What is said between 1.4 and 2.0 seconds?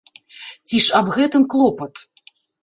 клопат?